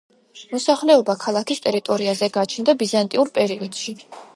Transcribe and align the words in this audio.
მოსახლეობა 0.53 1.15
ქალაქის 1.25 1.63
ტერიტორიაზე 1.67 2.33
გაჩნდა 2.41 2.79
ბიზანტიურ 2.85 3.35
პერიოდში. 3.41 4.01